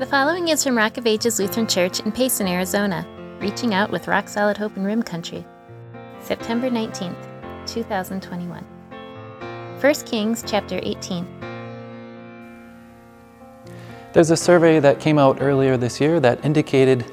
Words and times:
The 0.00 0.06
following 0.06 0.48
is 0.48 0.64
from 0.64 0.78
Rock 0.78 0.96
of 0.96 1.06
Ages 1.06 1.38
Lutheran 1.38 1.66
Church 1.66 2.00
in 2.00 2.10
Payson, 2.10 2.48
Arizona, 2.48 3.06
reaching 3.38 3.74
out 3.74 3.90
with 3.90 4.08
rock 4.08 4.28
solid 4.28 4.56
hope 4.56 4.74
in 4.78 4.82
Rim 4.82 5.02
Country. 5.02 5.44
September 6.22 6.70
19th, 6.70 7.66
2021. 7.66 8.64
1 9.78 9.94
Kings 10.06 10.42
chapter 10.46 10.80
18. 10.82 11.26
There's 14.14 14.30
a 14.30 14.38
survey 14.38 14.80
that 14.80 15.00
came 15.00 15.18
out 15.18 15.42
earlier 15.42 15.76
this 15.76 16.00
year 16.00 16.18
that 16.18 16.42
indicated 16.46 17.04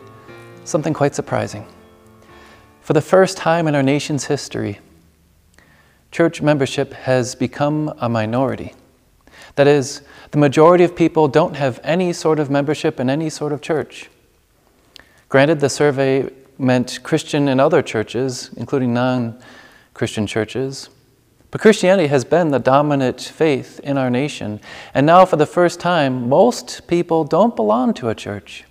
something 0.64 0.94
quite 0.94 1.14
surprising. 1.14 1.68
For 2.80 2.94
the 2.94 3.02
first 3.02 3.36
time 3.36 3.68
in 3.68 3.76
our 3.76 3.84
nation's 3.84 4.24
history, 4.24 4.80
church 6.14 6.42
membership 6.42 6.94
has 6.94 7.36
become 7.36 7.94
a 7.98 8.08
minority. 8.08 8.74
That 9.58 9.68
is, 9.68 10.04
the 10.32 10.38
majority 10.38 10.84
of 10.84 10.96
people 10.96 11.28
don't 11.28 11.56
have 11.56 11.80
any 11.84 12.14
sort 12.14 12.40
of 12.40 12.52
membership 12.52 13.00
in 13.00 13.10
any 13.10 13.30
sort 13.32 13.52
of 13.52 13.60
church. 13.60 14.08
Granted, 15.30 15.60
the 15.60 15.70
survey 15.70 16.32
meant 16.60 17.00
Christian 17.02 17.48
and 17.48 17.60
other 17.60 17.82
churches, 17.82 18.52
including 18.56 18.94
non 18.94 19.42
Christian 19.96 20.28
churches, 20.28 20.90
but 21.50 21.60
Christianity 21.60 22.08
has 22.08 22.24
been 22.24 22.52
the 22.52 22.60
dominant 22.60 23.20
faith 23.20 23.80
in 23.80 23.98
our 23.98 24.12
nation. 24.12 24.60
And 24.94 25.08
now, 25.08 25.26
for 25.26 25.38
the 25.38 25.48
first 25.48 25.80
time, 25.80 26.30
most 26.30 26.88
people 26.88 27.24
don't 27.24 27.56
belong 27.56 27.96
to 27.96 28.10
a 28.10 28.16
church. 28.16 28.66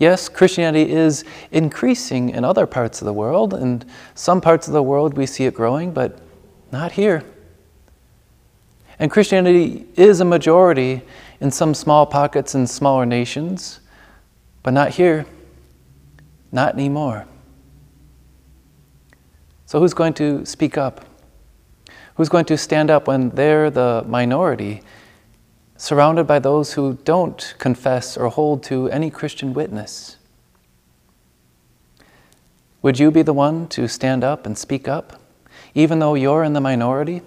Yes, 0.00 0.28
Christianity 0.28 0.90
is 0.90 1.24
increasing 1.52 2.30
in 2.30 2.44
other 2.44 2.66
parts 2.66 3.00
of 3.00 3.04
the 3.04 3.12
world. 3.12 3.54
and 3.54 3.84
some 4.16 4.40
parts 4.40 4.66
of 4.66 4.72
the 4.72 4.82
world, 4.82 5.16
we 5.16 5.26
see 5.26 5.44
it 5.44 5.54
growing, 5.54 5.92
but 5.92 6.18
not 6.72 6.92
here. 6.92 7.22
And 8.98 9.10
Christianity 9.10 9.86
is 9.96 10.20
a 10.20 10.24
majority 10.24 11.02
in 11.40 11.50
some 11.50 11.74
small 11.74 12.06
pockets 12.06 12.54
in 12.54 12.66
smaller 12.66 13.04
nations, 13.04 13.80
but 14.62 14.72
not 14.72 14.90
here, 14.90 15.26
not 16.52 16.74
anymore. 16.74 17.26
So, 19.66 19.80
who's 19.80 19.94
going 19.94 20.14
to 20.14 20.46
speak 20.46 20.78
up? 20.78 21.04
Who's 22.16 22.28
going 22.28 22.44
to 22.46 22.56
stand 22.56 22.90
up 22.90 23.08
when 23.08 23.30
they're 23.30 23.70
the 23.70 24.04
minority, 24.06 24.82
surrounded 25.76 26.24
by 26.24 26.38
those 26.38 26.74
who 26.74 26.98
don't 27.04 27.54
confess 27.58 28.16
or 28.16 28.28
hold 28.28 28.62
to 28.64 28.88
any 28.90 29.10
Christian 29.10 29.52
witness? 29.52 30.16
Would 32.82 33.00
you 33.00 33.10
be 33.10 33.22
the 33.22 33.32
one 33.32 33.66
to 33.68 33.88
stand 33.88 34.22
up 34.22 34.46
and 34.46 34.56
speak 34.56 34.86
up, 34.86 35.20
even 35.74 35.98
though 35.98 36.14
you're 36.14 36.44
in 36.44 36.52
the 36.52 36.60
minority? 36.60 37.22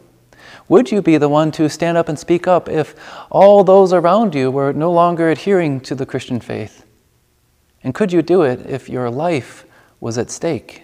Would 0.70 0.92
you 0.92 1.02
be 1.02 1.18
the 1.18 1.30
one 1.30 1.52
to 1.54 1.70
stand 1.70 1.98
up 1.98 2.10
and 2.10 2.20
speak 2.20 2.48
up 2.48 2.68
if 2.68 2.96
all 3.30 3.64
those 3.64 3.94
around 3.94 4.36
you 4.36 4.52
were 4.52 4.74
no 4.74 4.92
longer 4.92 5.30
adhering 5.30 5.80
to 5.82 5.96
the 5.96 6.06
Christian 6.06 6.40
faith? 6.40 6.86
And 7.84 7.94
could 7.94 8.12
you 8.12 8.22
do 8.22 8.42
it 8.42 8.66
if 8.66 8.90
your 8.90 9.10
life 9.10 9.66
was 10.00 10.18
at 10.18 10.30
stake? 10.30 10.84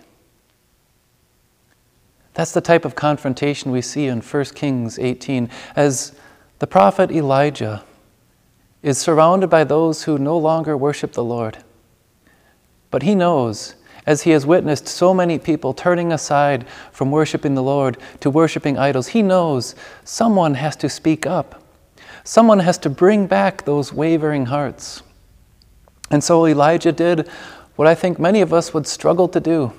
That's 2.33 2.53
the 2.53 2.61
type 2.61 2.85
of 2.85 2.95
confrontation 2.95 3.71
we 3.71 3.81
see 3.81 4.07
in 4.07 4.21
1 4.21 4.45
Kings 4.55 4.97
18 4.97 5.49
as 5.75 6.13
the 6.59 6.67
prophet 6.67 7.11
Elijah 7.11 7.83
is 8.81 8.97
surrounded 8.97 9.49
by 9.49 9.63
those 9.63 10.03
who 10.03 10.17
no 10.17 10.37
longer 10.37 10.75
worship 10.75 11.13
the 11.13 11.23
Lord. 11.23 11.57
But 12.89 13.03
he 13.03 13.15
knows 13.15 13.75
as 14.05 14.23
he 14.23 14.31
has 14.31 14.45
witnessed 14.45 14.87
so 14.87 15.13
many 15.13 15.39
people 15.39 15.73
turning 15.73 16.11
aside 16.11 16.67
from 16.91 17.11
worshiping 17.11 17.55
the 17.55 17.63
Lord 17.63 17.97
to 18.19 18.29
worshiping 18.29 18.77
idols, 18.77 19.07
he 19.07 19.21
knows 19.21 19.75
someone 20.03 20.55
has 20.55 20.75
to 20.77 20.89
speak 20.89 21.25
up. 21.25 21.63
Someone 22.23 22.59
has 22.59 22.77
to 22.79 22.89
bring 22.89 23.27
back 23.27 23.65
those 23.65 23.93
wavering 23.93 24.47
hearts. 24.47 25.03
And 26.09 26.23
so 26.23 26.45
Elijah 26.45 26.91
did 26.91 27.27
what 27.75 27.87
I 27.87 27.95
think 27.95 28.19
many 28.19 28.41
of 28.41 28.53
us 28.53 28.73
would 28.73 28.87
struggle 28.87 29.27
to 29.29 29.39
do. 29.39 29.73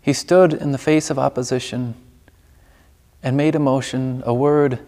He 0.00 0.12
stood 0.12 0.52
in 0.52 0.72
the 0.72 0.78
face 0.78 1.10
of 1.10 1.18
opposition 1.18 1.94
and 3.22 3.36
made 3.36 3.54
a 3.54 3.60
motion, 3.60 4.22
a 4.26 4.34
word, 4.34 4.80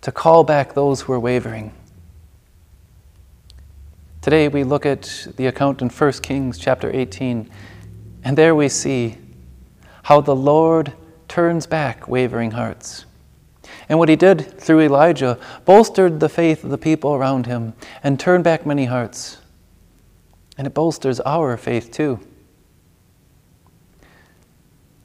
to 0.00 0.10
call 0.10 0.42
back 0.42 0.74
those 0.74 1.02
who 1.02 1.12
were 1.12 1.20
wavering. 1.20 1.72
Today 4.22 4.48
we 4.48 4.64
look 4.64 4.86
at 4.86 5.26
the 5.36 5.46
account 5.46 5.82
in 5.82 5.90
1 5.90 6.12
Kings 6.22 6.56
chapter 6.56 6.90
18, 6.90 7.50
and 8.24 8.38
there 8.38 8.54
we 8.54 8.68
see 8.68 9.18
how 10.04 10.20
the 10.20 10.34
Lord 10.34 10.92
turns 11.28 11.66
back 11.66 12.08
wavering 12.08 12.52
hearts. 12.52 13.04
And 13.88 13.98
what 13.98 14.08
he 14.08 14.16
did 14.16 14.58
through 14.60 14.80
Elijah 14.80 15.38
bolstered 15.64 16.20
the 16.20 16.28
faith 16.28 16.64
of 16.64 16.70
the 16.70 16.78
people 16.78 17.14
around 17.14 17.46
him 17.46 17.74
and 18.02 18.18
turned 18.18 18.44
back 18.44 18.64
many 18.64 18.86
hearts. 18.86 19.38
And 20.56 20.66
it 20.66 20.74
bolsters 20.74 21.20
our 21.20 21.56
faith 21.56 21.90
too. 21.90 22.20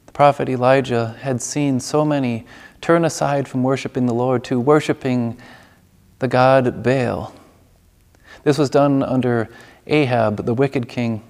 The 0.05 0.11
prophet 0.13 0.49
Elijah 0.49 1.17
had 1.21 1.41
seen 1.41 1.79
so 1.79 2.05
many 2.05 2.45
turn 2.81 3.05
aside 3.05 3.47
from 3.47 3.63
worshiping 3.63 4.05
the 4.05 4.13
Lord 4.13 4.43
to 4.45 4.59
worshiping 4.59 5.37
the 6.19 6.27
god 6.27 6.83
Baal. 6.83 7.33
This 8.43 8.57
was 8.57 8.69
done 8.69 9.03
under 9.03 9.49
Ahab, 9.87 10.45
the 10.45 10.53
wicked 10.53 10.87
king. 10.87 11.23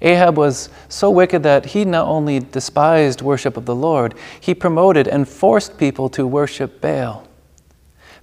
Ahab 0.00 0.36
was 0.36 0.68
so 0.88 1.10
wicked 1.10 1.42
that 1.42 1.66
he 1.66 1.84
not 1.84 2.06
only 2.06 2.40
despised 2.40 3.22
worship 3.22 3.56
of 3.56 3.66
the 3.66 3.74
Lord, 3.74 4.14
he 4.40 4.54
promoted 4.54 5.08
and 5.08 5.28
forced 5.28 5.78
people 5.78 6.08
to 6.10 6.26
worship 6.26 6.80
Baal. 6.80 7.26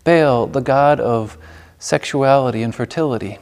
Baal, 0.04 0.48
the 0.48 0.62
god 0.62 1.00
of 1.00 1.38
sexuality 1.80 2.64
and 2.64 2.74
fertility. 2.74 3.40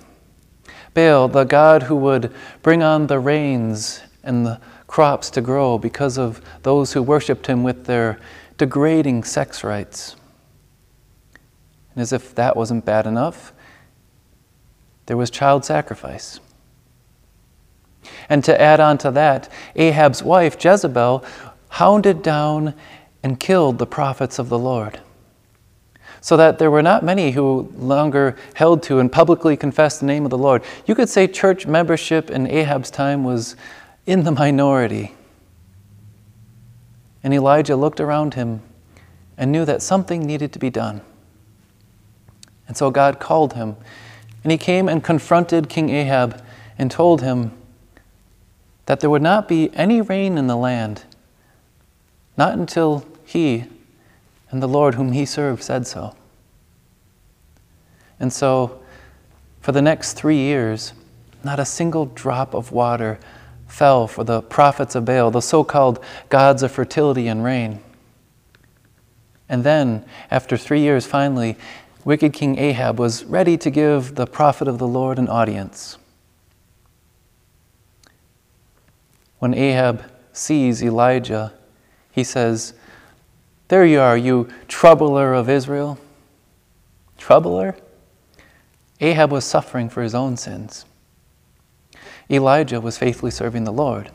Baal, 0.93 1.27
the 1.27 1.43
god 1.43 1.83
who 1.83 1.95
would 1.95 2.33
bring 2.61 2.83
on 2.83 3.07
the 3.07 3.19
rains 3.19 4.01
and 4.23 4.45
the 4.45 4.59
crops 4.87 5.29
to 5.29 5.41
grow 5.41 5.77
because 5.77 6.17
of 6.17 6.41
those 6.63 6.93
who 6.93 7.01
worshiped 7.01 7.47
him 7.47 7.63
with 7.63 7.85
their 7.85 8.19
degrading 8.57 9.23
sex 9.23 9.63
rites. 9.63 10.15
And 11.93 12.01
as 12.01 12.11
if 12.11 12.33
that 12.35 12.55
wasn't 12.55 12.85
bad 12.85 13.05
enough, 13.05 13.53
there 15.05 15.17
was 15.17 15.29
child 15.29 15.65
sacrifice. 15.65 16.39
And 18.29 18.43
to 18.43 18.59
add 18.59 18.79
on 18.79 18.97
to 18.99 19.11
that, 19.11 19.49
Ahab's 19.75 20.21
wife, 20.21 20.63
Jezebel, 20.63 21.25
hounded 21.69 22.21
down 22.21 22.75
and 23.23 23.39
killed 23.39 23.79
the 23.79 23.87
prophets 23.87 24.39
of 24.39 24.49
the 24.49 24.59
Lord. 24.59 24.99
So 26.21 26.37
that 26.37 26.59
there 26.59 26.69
were 26.69 26.83
not 26.83 27.03
many 27.03 27.31
who 27.31 27.71
longer 27.75 28.35
held 28.53 28.83
to 28.83 28.99
and 28.99 29.11
publicly 29.11 29.57
confessed 29.57 30.01
the 30.01 30.05
name 30.05 30.25
of 30.25 30.29
the 30.29 30.37
Lord. 30.37 30.63
You 30.85 30.95
could 30.95 31.09
say 31.09 31.27
church 31.27 31.65
membership 31.65 32.29
in 32.29 32.47
Ahab's 32.47 32.91
time 32.91 33.23
was 33.23 33.55
in 34.05 34.23
the 34.23 34.31
minority. 34.31 35.15
And 37.23 37.33
Elijah 37.33 37.75
looked 37.75 37.99
around 37.99 38.33
him 38.33 38.61
and 39.37 39.51
knew 39.51 39.65
that 39.65 39.81
something 39.81 40.25
needed 40.25 40.51
to 40.53 40.59
be 40.59 40.69
done. 40.69 41.01
And 42.67 42.77
so 42.77 42.91
God 42.91 43.19
called 43.19 43.53
him 43.53 43.75
and 44.43 44.51
he 44.51 44.57
came 44.57 44.87
and 44.87 45.03
confronted 45.03 45.69
King 45.69 45.89
Ahab 45.89 46.41
and 46.77 46.89
told 46.89 47.21
him 47.21 47.51
that 48.89 49.01
there 49.01 49.09
would 49.11 49.21
not 49.21 49.47
be 49.47 49.69
any 49.75 50.01
rain 50.01 50.35
in 50.35 50.47
the 50.47 50.57
land, 50.57 51.03
not 52.35 52.57
until 52.57 53.05
he 53.23 53.65
and 54.49 54.63
the 54.63 54.67
Lord 54.67 54.95
whom 54.95 55.11
he 55.11 55.25
served 55.25 55.61
said 55.61 55.85
so. 55.85 56.15
And 58.19 58.33
so, 58.33 58.81
for 59.61 59.73
the 59.73 59.81
next 59.83 60.13
three 60.13 60.37
years, 60.37 60.93
not 61.43 61.59
a 61.59 61.65
single 61.65 62.07
drop 62.07 62.55
of 62.55 62.71
water 62.71 63.19
fell 63.67 64.07
for 64.07 64.23
the 64.23 64.41
prophets 64.41 64.95
of 64.95 65.05
Baal, 65.05 65.29
the 65.29 65.39
so 65.39 65.63
called 65.63 66.03
gods 66.29 66.63
of 66.63 66.71
fertility 66.71 67.27
and 67.27 67.43
rain. 67.43 67.81
And 69.47 69.63
then, 69.63 70.03
after 70.31 70.57
three 70.57 70.81
years, 70.81 71.05
finally, 71.05 71.57
wicked 72.05 72.33
King 72.33 72.57
Ahab 72.57 72.97
was 72.97 73.23
ready 73.23 73.55
to 73.55 73.69
give 73.69 74.15
the 74.15 74.25
prophet 74.25 74.67
of 74.67 74.79
the 74.79 74.87
Lord 74.87 75.19
an 75.19 75.27
audience. 75.27 75.98
When 79.39 79.53
Ahab 79.53 80.03
sees 80.33 80.83
Elijah, 80.83 81.53
he 82.11 82.23
says, 82.23 82.73
There 83.69 83.85
you 83.85 83.99
are, 83.99 84.17
you 84.17 84.49
troubler 84.67 85.33
of 85.33 85.49
Israel. 85.49 85.97
Troubler? 87.17 87.75
Ahab 89.01 89.31
was 89.31 89.45
suffering 89.45 89.89
for 89.89 90.01
his 90.01 90.13
own 90.13 90.37
sins. 90.37 90.85
Elijah 92.29 92.81
was 92.81 92.97
faithfully 92.97 93.31
serving 93.31 93.63
the 93.63 93.73
Lord. 93.73 94.11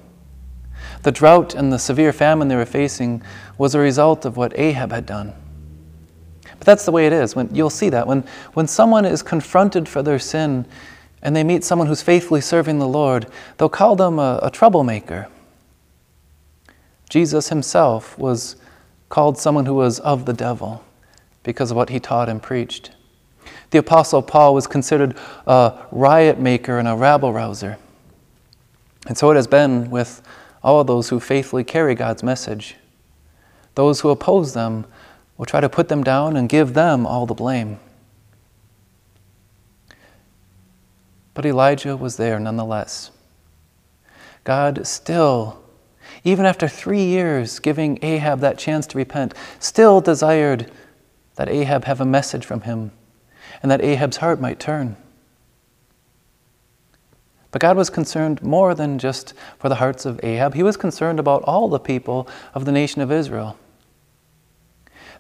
The 1.02 1.12
drought 1.12 1.54
and 1.54 1.72
the 1.72 1.78
severe 1.78 2.12
famine 2.12 2.48
they 2.48 2.56
were 2.56 2.66
facing 2.66 3.22
was 3.58 3.74
a 3.74 3.78
result 3.78 4.24
of 4.24 4.36
what 4.36 4.58
Ahab 4.58 4.92
had 4.92 5.06
done. 5.06 5.32
But 6.58 6.66
that's 6.66 6.84
the 6.84 6.92
way 6.92 7.06
it 7.06 7.12
is. 7.12 7.34
When, 7.34 7.52
you'll 7.54 7.70
see 7.70 7.88
that. 7.90 8.06
When, 8.06 8.24
when 8.52 8.66
someone 8.66 9.04
is 9.04 9.22
confronted 9.22 9.88
for 9.88 10.02
their 10.02 10.18
sin 10.18 10.66
and 11.24 11.34
they 11.34 11.42
meet 11.42 11.64
someone 11.64 11.88
who's 11.88 12.02
faithfully 12.02 12.42
serving 12.42 12.78
the 12.78 12.86
Lord, 12.86 13.26
they'll 13.56 13.70
call 13.70 13.96
them 13.96 14.18
a, 14.18 14.38
a 14.42 14.50
troublemaker. 14.50 15.26
Jesus 17.08 17.48
himself 17.48 18.18
was 18.18 18.56
called 19.08 19.38
someone 19.38 19.66
who 19.66 19.74
was 19.74 20.00
of 20.00 20.26
the 20.26 20.32
devil 20.34 20.84
because 21.42 21.70
of 21.70 21.76
what 21.76 21.88
he 21.88 21.98
taught 21.98 22.28
and 22.28 22.42
preached. 22.42 22.90
The 23.70 23.78
Apostle 23.78 24.22
Paul 24.22 24.54
was 24.54 24.66
considered 24.66 25.16
a 25.46 25.86
riot 25.90 26.38
maker 26.38 26.78
and 26.78 26.86
a 26.86 26.94
rabble 26.94 27.32
rouser. 27.32 27.78
And 29.06 29.16
so 29.16 29.30
it 29.30 29.36
has 29.36 29.46
been 29.46 29.90
with 29.90 30.22
all 30.62 30.84
those 30.84 31.08
who 31.08 31.20
faithfully 31.20 31.64
carry 31.64 31.94
God's 31.94 32.22
message. 32.22 32.76
Those 33.74 34.00
who 34.00 34.10
oppose 34.10 34.54
them 34.54 34.86
will 35.36 35.46
try 35.46 35.60
to 35.60 35.68
put 35.68 35.88
them 35.88 36.02
down 36.04 36.36
and 36.36 36.48
give 36.48 36.74
them 36.74 37.06
all 37.06 37.26
the 37.26 37.34
blame. 37.34 37.78
But 41.34 41.44
Elijah 41.44 41.96
was 41.96 42.16
there 42.16 42.38
nonetheless. 42.38 43.10
God 44.44 44.86
still, 44.86 45.62
even 46.22 46.46
after 46.46 46.68
three 46.68 47.04
years 47.04 47.58
giving 47.58 47.98
Ahab 48.02 48.40
that 48.40 48.58
chance 48.58 48.86
to 48.88 48.98
repent, 48.98 49.34
still 49.58 50.00
desired 50.00 50.70
that 51.36 51.48
Ahab 51.48 51.84
have 51.84 52.00
a 52.00 52.04
message 52.04 52.44
from 52.44 52.62
him 52.62 52.92
and 53.62 53.70
that 53.70 53.82
Ahab's 53.82 54.18
heart 54.18 54.40
might 54.40 54.60
turn. 54.60 54.96
But 57.50 57.60
God 57.60 57.76
was 57.76 57.88
concerned 57.88 58.42
more 58.42 58.74
than 58.74 58.98
just 58.98 59.32
for 59.58 59.68
the 59.68 59.76
hearts 59.76 60.04
of 60.04 60.18
Ahab. 60.24 60.54
He 60.54 60.62
was 60.62 60.76
concerned 60.76 61.20
about 61.20 61.42
all 61.44 61.68
the 61.68 61.78
people 61.78 62.28
of 62.52 62.64
the 62.64 62.72
nation 62.72 63.00
of 63.00 63.12
Israel. 63.12 63.56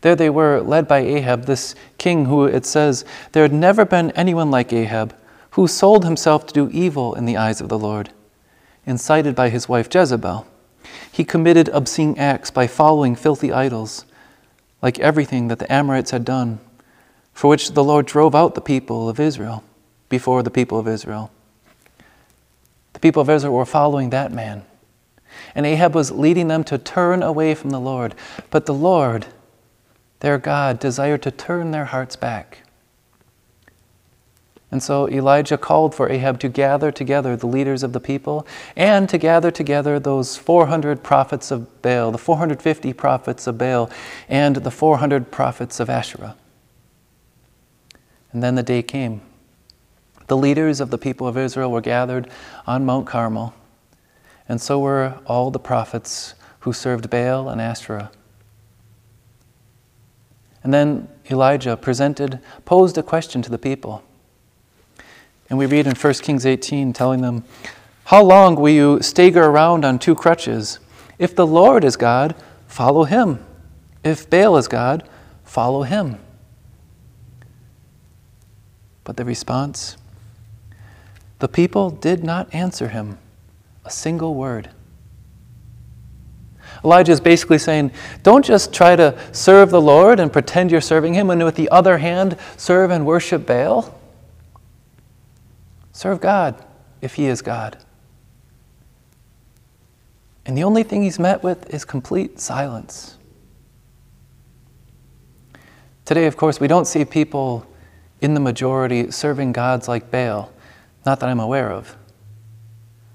There 0.00 0.16
they 0.16 0.30
were, 0.30 0.60
led 0.60 0.86
by 0.86 0.98
Ahab, 0.98 1.44
this 1.44 1.74
king 1.96 2.26
who 2.26 2.44
it 2.44 2.66
says, 2.66 3.04
there 3.32 3.44
had 3.44 3.52
never 3.52 3.84
been 3.84 4.10
anyone 4.12 4.50
like 4.50 4.72
Ahab, 4.72 5.14
who 5.54 5.68
sold 5.68 6.04
himself 6.04 6.46
to 6.46 6.52
do 6.52 6.68
evil 6.70 7.14
in 7.14 7.26
the 7.26 7.36
eyes 7.36 7.60
of 7.60 7.68
the 7.68 7.78
Lord, 7.78 8.10
incited 8.86 9.34
by 9.34 9.50
his 9.50 9.68
wife 9.68 9.88
Jezebel. 9.92 10.46
He 11.10 11.24
committed 11.24 11.68
obscene 11.68 12.18
acts 12.18 12.50
by 12.50 12.66
following 12.66 13.14
filthy 13.14 13.52
idols, 13.52 14.04
like 14.82 14.98
everything 14.98 15.46
that 15.48 15.60
the 15.60 15.72
Amorites 15.72 16.10
had 16.10 16.24
done, 16.24 16.58
for 17.32 17.48
which 17.48 17.70
the 17.70 17.84
Lord 17.84 18.06
drove 18.06 18.34
out 18.34 18.56
the 18.56 18.60
people 18.60 19.08
of 19.08 19.20
Israel 19.20 19.62
before 20.08 20.42
the 20.42 20.50
people 20.50 20.78
of 20.78 20.88
Israel. 20.88 21.30
The 22.92 23.00
people 23.00 23.22
of 23.22 23.30
Israel 23.30 23.54
were 23.54 23.64
following 23.64 24.10
that 24.10 24.32
man. 24.32 24.64
And 25.54 25.66
Ahab 25.66 25.94
was 25.94 26.10
leading 26.10 26.48
them 26.48 26.64
to 26.64 26.78
turn 26.78 27.22
away 27.22 27.54
from 27.54 27.70
the 27.70 27.80
Lord. 27.80 28.14
But 28.50 28.66
the 28.66 28.74
Lord 28.74 29.26
their 30.20 30.38
God 30.38 30.78
desired 30.80 31.22
to 31.22 31.30
turn 31.30 31.70
their 31.70 31.84
hearts 31.84 32.16
back. 32.16 32.63
And 34.74 34.82
so 34.82 35.08
Elijah 35.08 35.56
called 35.56 35.94
for 35.94 36.10
Ahab 36.10 36.40
to 36.40 36.48
gather 36.48 36.90
together 36.90 37.36
the 37.36 37.46
leaders 37.46 37.84
of 37.84 37.92
the 37.92 38.00
people 38.00 38.44
and 38.74 39.08
to 39.08 39.18
gather 39.18 39.52
together 39.52 40.00
those 40.00 40.36
400 40.36 41.00
prophets 41.00 41.52
of 41.52 41.80
Baal, 41.80 42.10
the 42.10 42.18
450 42.18 42.92
prophets 42.92 43.46
of 43.46 43.56
Baal, 43.56 43.88
and 44.28 44.56
the 44.56 44.72
400 44.72 45.30
prophets 45.30 45.78
of 45.78 45.88
Asherah. 45.88 46.34
And 48.32 48.42
then 48.42 48.56
the 48.56 48.64
day 48.64 48.82
came. 48.82 49.20
The 50.26 50.36
leaders 50.36 50.80
of 50.80 50.90
the 50.90 50.98
people 50.98 51.28
of 51.28 51.38
Israel 51.38 51.70
were 51.70 51.80
gathered 51.80 52.28
on 52.66 52.84
Mount 52.84 53.06
Carmel, 53.06 53.54
and 54.48 54.60
so 54.60 54.80
were 54.80 55.20
all 55.24 55.52
the 55.52 55.60
prophets 55.60 56.34
who 56.58 56.72
served 56.72 57.10
Baal 57.10 57.48
and 57.48 57.60
Asherah. 57.60 58.10
And 60.64 60.74
then 60.74 61.06
Elijah 61.30 61.76
presented, 61.76 62.40
posed 62.64 62.98
a 62.98 63.04
question 63.04 63.40
to 63.40 63.50
the 63.50 63.56
people. 63.56 64.02
And 65.48 65.58
we 65.58 65.66
read 65.66 65.86
in 65.86 65.94
1 65.94 66.14
Kings 66.14 66.46
18 66.46 66.92
telling 66.92 67.20
them, 67.20 67.44
How 68.04 68.22
long 68.22 68.56
will 68.56 68.70
you 68.70 69.02
stagger 69.02 69.44
around 69.44 69.84
on 69.84 69.98
two 69.98 70.14
crutches? 70.14 70.78
If 71.18 71.36
the 71.36 71.46
Lord 71.46 71.84
is 71.84 71.96
God, 71.96 72.34
follow 72.66 73.04
him. 73.04 73.44
If 74.02 74.28
Baal 74.28 74.56
is 74.56 74.68
God, 74.68 75.08
follow 75.44 75.82
him. 75.82 76.18
But 79.04 79.16
the 79.16 79.24
response? 79.24 79.96
The 81.38 81.48
people 81.48 81.90
did 81.90 82.24
not 82.24 82.52
answer 82.54 82.88
him 82.88 83.18
a 83.84 83.90
single 83.90 84.34
word. 84.34 84.70
Elijah 86.82 87.12
is 87.12 87.20
basically 87.20 87.58
saying, 87.58 87.90
don't 88.22 88.44
just 88.44 88.72
try 88.72 88.96
to 88.96 89.18
serve 89.32 89.70
the 89.70 89.80
Lord 89.80 90.20
and 90.20 90.32
pretend 90.32 90.70
you're 90.70 90.80
serving 90.80 91.14
him, 91.14 91.30
and 91.30 91.42
with 91.44 91.54
the 91.54 91.68
other 91.70 91.98
hand, 91.98 92.36
serve 92.56 92.90
and 92.90 93.06
worship 93.06 93.46
Baal. 93.46 93.98
Serve 95.94 96.20
God 96.20 96.62
if 97.00 97.14
he 97.14 97.26
is 97.26 97.40
God. 97.40 97.78
And 100.44 100.58
the 100.58 100.64
only 100.64 100.82
thing 100.82 101.02
he's 101.02 101.20
met 101.20 101.42
with 101.42 101.72
is 101.72 101.84
complete 101.84 102.38
silence. 102.38 103.16
Today, 106.04 106.26
of 106.26 106.36
course, 106.36 106.60
we 106.60 106.66
don't 106.66 106.86
see 106.86 107.04
people 107.04 107.64
in 108.20 108.34
the 108.34 108.40
majority 108.40 109.10
serving 109.10 109.52
gods 109.52 109.86
like 109.88 110.10
Baal, 110.10 110.52
not 111.06 111.20
that 111.20 111.28
I'm 111.30 111.40
aware 111.40 111.70
of. 111.70 111.96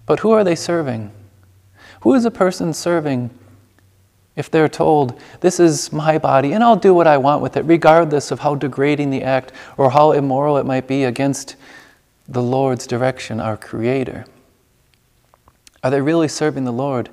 But 0.06 0.20
who 0.20 0.32
are 0.32 0.46
they 0.46 0.56
serving? 0.56 1.12
Who 2.02 2.16
is 2.16 2.24
a 2.24 2.32
person 2.32 2.74
serving 2.74 3.30
if 4.38 4.50
they're 4.50 4.70
told, 4.70 5.20
This 5.42 5.60
is 5.60 5.92
my 5.92 6.18
body, 6.18 6.54
and 6.54 6.64
I'll 6.64 6.78
do 6.78 6.94
what 6.94 7.08
I 7.08 7.18
want 7.18 7.42
with 7.42 7.58
it, 7.58 7.64
regardless 7.64 8.32
of 8.32 8.40
how 8.40 8.56
degrading 8.56 9.10
the 9.10 9.22
act 9.22 9.52
or 9.76 9.92
how 9.92 10.14
immoral 10.14 10.58
it 10.58 10.66
might 10.66 10.88
be 10.88 11.04
against 11.04 11.58
the 12.30 12.44
Lord's 12.44 12.86
direction, 12.86 13.40
our 13.40 13.58
Creator? 13.58 14.26
Are 15.84 15.90
they 15.90 16.02
really 16.02 16.28
serving 16.28 16.66
the 16.66 16.72
Lord 16.72 17.10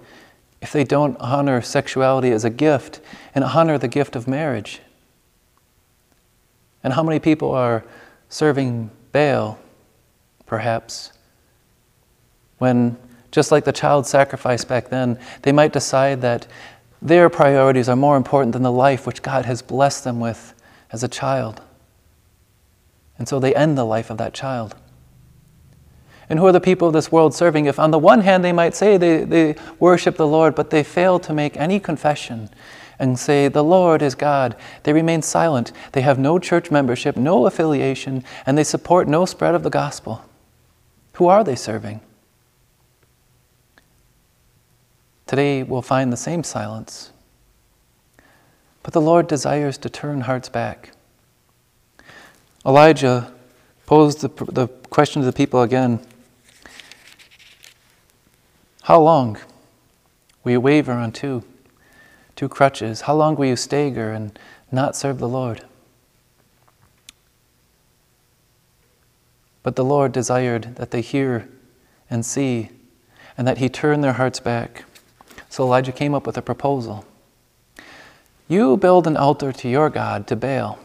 if 0.61 0.73
they 0.73 0.85
don't 0.85 1.17
honor 1.19 1.63
sexuality 1.63 2.31
as 2.31 2.45
a 2.45 2.51
gift 2.51 3.01
and 3.35 3.43
honor 3.43 3.79
the 3.79 3.89
gift 3.89 4.15
of 4.15 4.29
marriage? 4.29 4.81
And 6.85 6.93
how 6.93 7.03
many 7.03 7.19
people 7.19 7.51
are 7.51 7.85
serving 8.29 8.91
Baal, 9.13 9.59
perhaps, 10.45 11.13
when, 12.59 12.97
just 13.31 13.51
like 13.51 13.65
the 13.65 13.73
child 13.73 14.07
sacrifice 14.07 14.65
back 14.65 14.91
then, 14.91 15.19
they 15.43 15.53
might 15.53 15.73
decide 15.73 16.21
that 16.21 16.47
their 17.01 17.29
priorities 17.31 17.89
are 17.89 17.97
more 17.97 18.17
important 18.17 18.53
than 18.53 18.63
the 18.63 18.73
life 18.73 19.07
which 19.07 19.23
God 19.23 19.47
has 19.47 19.63
blessed 19.63 20.05
them 20.05 20.21
with 20.21 20.55
as 20.93 21.03
a 21.03 21.09
child. 21.09 21.63
And 23.19 23.29
so 23.29 23.39
they 23.39 23.55
end 23.55 23.79
the 23.79 23.85
life 23.85 24.11
of 24.11 24.19
that 24.19 24.35
child. 24.35 24.75
And 26.29 26.39
who 26.39 26.47
are 26.47 26.53
the 26.53 26.61
people 26.61 26.89
of 26.89 26.95
this 26.95 27.13
world 27.13 27.35
serving? 27.35 27.67
If 27.67 27.79
on 27.79 27.93
the 27.93 27.99
one 27.99 28.21
hand 28.21 28.45
they 28.45 28.53
might 28.53 28.75
say 28.75 28.97
they, 28.97 29.25
they 29.25 29.55
worship 29.79 30.17
the 30.17 30.27
Lord, 30.27 30.55
but 30.55 30.71
they 30.71 30.83
fail 30.83 31.19
to 31.21 31.33
make 31.33 31.57
any 31.57 31.79
confession 31.79 32.51
and 32.99 33.19
say, 33.19 33.49
The 33.49 33.63
Lord 33.63 34.03
is 34.03 34.15
God, 34.15 34.57
they 34.83 34.93
remain 34.93 35.23
silent. 35.23 35.73
They 35.93 36.01
have 36.01 36.19
no 36.19 36.39
church 36.39 36.71
membership, 36.71 37.17
no 37.17 37.47
affiliation, 37.47 38.25
and 38.45 38.59
they 38.59 38.65
support 38.65 39.07
no 39.07 39.25
spread 39.25 39.55
of 39.55 39.63
the 39.63 39.71
gospel. 39.71 40.25
Who 41.15 41.29
are 41.29 41.45
they 41.45 41.57
serving? 41.57 42.01
Today 45.27 45.63
we'll 45.63 45.83
find 45.83 46.13
the 46.13 46.17
same 46.17 46.45
silence. 46.45 47.13
But 48.83 48.93
the 48.93 49.01
Lord 49.01 49.27
desires 49.27 49.79
to 49.79 49.91
turn 49.91 50.23
hearts 50.23 50.49
back. 50.49 50.93
Elijah 52.65 53.33
posed 53.87 54.21
the, 54.21 54.45
the 54.53 54.69
question 54.91 55.23
to 55.23 55.27
the 55.27 55.33
people 55.33 55.63
again 55.63 56.01
How 58.87 59.01
long 59.01 59.37
will 60.45 60.53
you 60.53 60.61
waver 60.61 60.93
on 60.93 61.11
two, 61.11 61.43
two 62.37 62.49
crutches? 62.49 63.01
How 63.01 63.17
long 63.17 63.35
will 63.35 63.47
you 63.47 63.57
stagger 63.57 64.13
and 64.13 64.39
not 64.71 64.95
serve 64.95 65.19
the 65.19 65.27
Lord? 65.27 65.65
But 69.65 69.75
the 69.75 69.85
Lord 69.85 70.13
desired 70.13 70.77
that 70.77 70.93
they 70.93 71.01
hear 71.01 71.49
and 72.09 72.25
see, 72.25 72.71
and 73.37 73.45
that 73.49 73.59
He 73.59 73.69
turn 73.69 74.03
their 74.03 74.13
hearts 74.13 74.39
back. 74.39 74.85
So 75.49 75.65
Elijah 75.65 75.91
came 75.91 76.15
up 76.15 76.25
with 76.25 76.39
a 76.39 76.43
proposal. 76.43 77.05
You 78.47 78.77
build 78.77 79.09
an 79.09 79.17
altar 79.17 79.51
to 79.51 79.69
your 79.69 79.91
God, 79.91 80.29
to 80.29 80.37
Baal, 80.37 80.79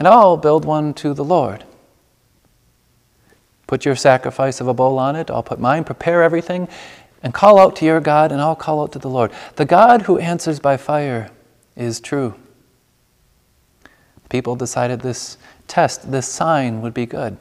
and 0.00 0.08
I'll 0.08 0.36
build 0.36 0.64
one 0.64 0.94
to 0.94 1.14
the 1.14 1.24
Lord. 1.24 1.62
Put 3.68 3.84
your 3.84 3.94
sacrifice 3.94 4.60
of 4.60 4.66
a 4.66 4.74
bull 4.74 4.98
on 4.98 5.14
it, 5.14 5.30
I'll 5.30 5.44
put 5.44 5.60
mine, 5.60 5.84
prepare 5.84 6.24
everything, 6.24 6.66
and 7.22 7.32
call 7.34 7.60
out 7.60 7.76
to 7.76 7.84
your 7.84 8.00
God, 8.00 8.32
and 8.32 8.40
I'll 8.40 8.56
call 8.56 8.82
out 8.82 8.92
to 8.92 8.98
the 8.98 9.10
Lord. 9.10 9.30
The 9.54 9.64
God 9.64 10.02
who 10.02 10.18
answers 10.18 10.58
by 10.58 10.76
fire 10.76 11.30
is 11.76 12.00
true. 12.00 12.34
People 14.30 14.56
decided 14.56 15.00
this 15.00 15.38
test, 15.68 16.10
this 16.10 16.26
sign 16.26 16.80
would 16.80 16.94
be 16.94 17.06
good. 17.06 17.36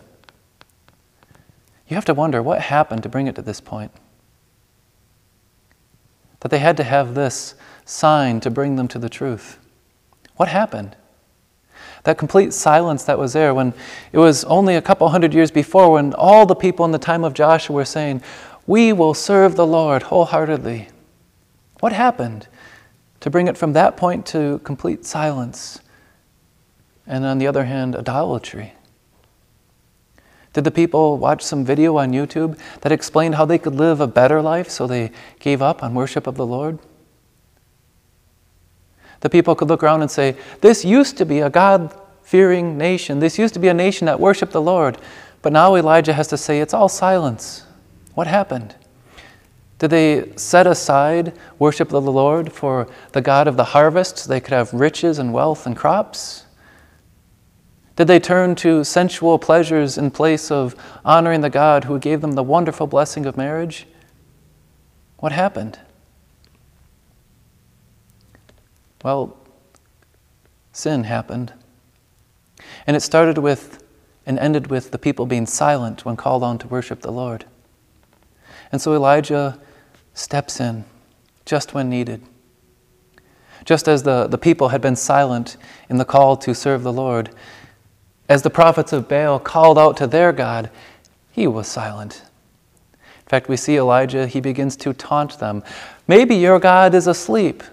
You 1.88 1.96
have 1.96 2.06
to 2.06 2.14
wonder 2.14 2.44
what 2.44 2.62
happened 2.62 3.04
to 3.04 3.10
bring 3.10 3.28
it 3.28 3.36
to 3.36 3.42
this 3.42 3.62
point 3.62 3.92
that 6.42 6.50
they 6.50 6.60
had 6.60 6.78
to 6.78 6.84
have 6.84 7.16
this 7.16 7.56
sign 7.84 8.40
to 8.42 8.52
bring 8.52 8.76
them 8.76 8.88
to 8.88 9.00
the 9.00 9.10
truth. 9.10 9.58
What 10.36 10.50
happened? 10.50 10.96
That 12.08 12.18
complete 12.18 12.54
silence 12.54 13.04
that 13.04 13.20
was 13.20 13.34
there 13.34 13.54
when 13.54 13.74
it 14.14 14.18
was 14.18 14.46
only 14.46 14.76
a 14.76 14.82
couple 14.82 15.10
hundred 15.10 15.34
years 15.34 15.52
before 15.52 15.92
when 15.92 16.14
all 16.14 16.46
the 16.46 16.56
people 16.56 16.86
in 16.86 16.92
the 16.92 16.98
time 16.98 17.26
of 17.26 17.34
Joshua 17.34 17.76
were 17.76 17.84
saying, 17.84 18.24
We 18.66 18.94
will 18.94 19.14
serve 19.14 19.58
the 19.58 19.68
Lord 19.68 20.04
wholeheartedly. 20.04 20.88
What 21.82 21.92
happened 21.92 22.48
to 23.20 23.30
bring 23.30 23.50
it 23.50 23.58
from 23.58 23.74
that 23.74 23.98
point 23.98 24.26
to 24.28 24.60
complete 24.60 25.06
silence? 25.06 25.82
And 27.06 27.26
on 27.26 27.40
the 27.40 27.48
other 27.48 27.66
hand, 27.66 27.94
idolatry. 27.94 28.72
Did 30.54 30.64
the 30.64 30.72
people 30.72 31.18
watch 31.18 31.44
some 31.44 31.66
video 31.66 31.98
on 31.98 32.14
YouTube 32.14 32.58
that 32.84 32.94
explained 32.94 33.36
how 33.36 33.44
they 33.44 33.58
could 33.58 33.76
live 33.76 34.00
a 34.00 34.08
better 34.08 34.42
life 34.42 34.70
so 34.70 34.88
they 34.88 35.12
gave 35.42 35.62
up 35.62 35.84
on 35.84 35.94
worship 35.94 36.26
of 36.26 36.38
the 36.38 36.46
Lord? 36.46 36.80
The 39.22 39.30
people 39.30 39.56
could 39.56 39.68
look 39.68 39.84
around 39.84 40.02
and 40.02 40.12
say, 40.12 40.36
This 40.62 40.86
used 40.86 41.18
to 41.18 41.26
be 41.26 41.40
a 41.40 41.50
God 41.50 41.94
fearing 42.24 42.78
nation. 42.78 43.20
This 43.20 43.40
used 43.40 43.54
to 43.54 43.60
be 43.60 43.68
a 43.68 43.74
nation 43.74 44.06
that 44.06 44.20
worshiped 44.20 44.52
the 44.52 44.62
Lord. 44.62 44.98
But 45.42 45.54
now 45.54 45.76
Elijah 45.76 46.14
has 46.14 46.28
to 46.30 46.38
say, 46.38 46.60
It's 46.60 46.74
all 46.74 46.90
silence. 46.90 47.64
What 48.14 48.28
happened? 48.28 48.76
Did 49.80 49.92
they 49.92 50.32
set 50.36 50.66
aside 50.66 51.34
worship 51.60 51.94
of 51.94 52.04
the 52.04 52.12
Lord 52.12 52.52
for 52.52 52.88
the 53.12 53.22
God 53.22 53.48
of 53.48 53.58
the 53.58 53.64
harvest 53.64 54.18
so 54.18 54.30
they 54.30 54.40
could 54.40 54.54
have 54.54 54.74
riches 54.74 55.20
and 55.20 55.34
wealth 55.34 55.68
and 55.68 55.78
crops? 55.78 56.46
Did 57.96 58.08
they 58.08 58.20
turn 58.20 58.56
to 58.56 58.84
sensual 58.84 59.40
pleasures 59.40 59.98
in 59.98 60.12
place 60.12 60.52
of 60.52 60.76
honoring 61.06 61.42
the 61.42 61.50
God 61.50 61.84
who 61.84 62.00
gave 62.00 62.22
them 62.22 62.34
the 62.34 62.44
wonderful 62.44 62.88
blessing 62.88 63.26
of 63.26 63.38
marriage? 63.38 63.88
What 65.18 65.32
happened? 65.32 65.80
Well, 69.04 69.38
sin 70.72 71.04
happened. 71.06 71.54
And 72.86 72.96
it 72.96 73.01
started 73.01 73.38
with 73.38 73.84
and 74.25 74.38
ended 74.39 74.68
with 74.68 74.92
the 74.92 74.98
people 74.98 75.25
being 75.25 75.46
silent 75.46 76.04
when 76.04 76.18
called 76.18 76.44
on 76.44 76.58
to 76.58 76.68
worship 76.68 77.01
the 77.01 77.12
Lord. 77.12 77.46
And 78.72 78.82
so 78.82 78.94
Elijah 78.94 79.58
steps 80.13 80.60
in 80.60 80.84
just 81.46 81.74
when 81.74 81.89
needed. 81.89 82.22
Just 83.63 83.88
as 83.88 84.04
the, 84.04 84.27
the 84.27 84.38
people 84.38 84.70
had 84.70 84.82
been 84.82 84.98
silent 84.98 85.56
in 85.89 85.98
the 85.98 86.06
call 86.06 86.36
to 86.38 86.54
serve 86.54 86.84
the 86.84 86.92
Lord, 86.92 87.30
as 88.27 88.42
the 88.42 88.50
prophets 88.50 88.92
of 88.92 89.08
Baal 89.08 89.39
called 89.39 89.77
out 89.77 89.96
to 89.98 90.08
their 90.08 90.34
God, 90.34 90.70
he 91.32 91.48
was 91.48 91.68
silent. 91.68 92.24
In 92.94 93.30
fact, 93.30 93.48
we 93.48 93.56
see 93.56 93.77
Elijah, 93.77 94.27
he 94.27 94.42
begins 94.42 94.75
to 94.77 94.94
taunt 94.94 95.39
them. 95.39 95.63
Maybe 96.08 96.36
your 96.36 96.60
God 96.60 96.94
is 96.94 97.08
asleep. 97.08 97.63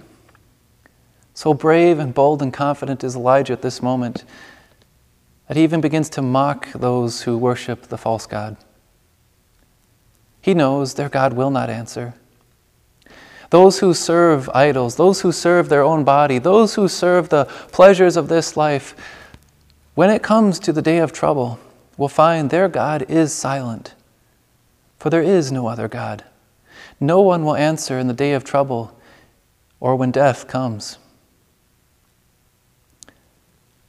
So 1.34 1.52
brave 1.52 1.98
and 1.98 2.14
bold 2.14 2.40
and 2.40 2.52
confident 2.52 3.02
is 3.02 3.16
Elijah 3.16 3.52
at 3.52 3.62
this 3.62 3.82
moment 3.82 4.24
that 5.48 5.56
he 5.56 5.64
even 5.64 5.80
begins 5.80 6.08
to 6.10 6.22
mock 6.22 6.72
those 6.72 7.22
who 7.22 7.36
worship 7.36 7.82
the 7.82 7.98
false 7.98 8.26
God. 8.26 8.56
He 10.40 10.54
knows 10.54 10.94
their 10.94 11.08
God 11.08 11.32
will 11.32 11.50
not 11.50 11.68
answer. 11.68 12.14
Those 13.50 13.80
who 13.80 13.94
serve 13.94 14.48
idols, 14.50 14.96
those 14.96 15.20
who 15.20 15.32
serve 15.32 15.68
their 15.68 15.82
own 15.82 16.04
body, 16.04 16.38
those 16.38 16.74
who 16.74 16.88
serve 16.88 17.28
the 17.28 17.44
pleasures 17.72 18.16
of 18.16 18.28
this 18.28 18.56
life, 18.56 18.94
when 19.94 20.10
it 20.10 20.22
comes 20.22 20.58
to 20.60 20.72
the 20.72 20.82
day 20.82 20.98
of 20.98 21.12
trouble, 21.12 21.58
will 21.96 22.08
find 22.08 22.50
their 22.50 22.68
God 22.68 23.04
is 23.08 23.32
silent. 23.32 23.94
For 24.98 25.10
there 25.10 25.22
is 25.22 25.52
no 25.52 25.66
other 25.66 25.88
God. 25.88 26.24
No 26.98 27.20
one 27.20 27.44
will 27.44 27.56
answer 27.56 27.98
in 27.98 28.08
the 28.08 28.14
day 28.14 28.32
of 28.32 28.44
trouble 28.44 28.98
or 29.78 29.94
when 29.96 30.10
death 30.10 30.48
comes. 30.48 30.98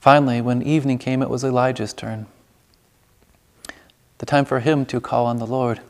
Finally, 0.05 0.39
when 0.39 0.61
evening 0.61 0.99
came, 0.99 1.23
it 1.23 1.31
was 1.31 1.43
Elijah's 1.43 1.91
turn. 1.91 2.27
The 4.19 4.27
time 4.27 4.45
for 4.45 4.59
him 4.59 4.85
to 4.85 5.01
call 5.01 5.25
on 5.25 5.37
the 5.37 5.47
Lord. 5.47 5.81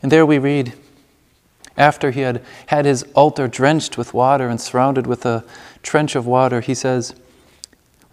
And 0.00 0.12
there 0.12 0.24
we 0.24 0.38
read, 0.38 0.74
after 1.76 2.12
he 2.12 2.20
had 2.20 2.40
had 2.66 2.84
his 2.84 3.02
altar 3.16 3.48
drenched 3.48 3.98
with 3.98 4.14
water 4.14 4.48
and 4.48 4.60
surrounded 4.60 5.08
with 5.08 5.26
a 5.26 5.42
trench 5.82 6.14
of 6.14 6.24
water, 6.24 6.60
he 6.60 6.72
says, 6.72 7.16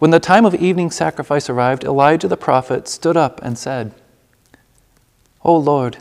When 0.00 0.10
the 0.10 0.18
time 0.18 0.44
of 0.44 0.56
evening 0.56 0.90
sacrifice 0.90 1.48
arrived, 1.48 1.84
Elijah 1.84 2.26
the 2.26 2.36
prophet 2.36 2.88
stood 2.88 3.16
up 3.16 3.40
and 3.40 3.56
said, 3.56 3.94
O 5.44 5.56
Lord, 5.56 5.98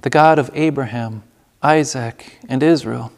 the 0.00 0.08
God 0.08 0.38
of 0.38 0.50
Abraham, 0.54 1.24
Isaac, 1.62 2.38
and 2.48 2.62
Israel, 2.62 3.12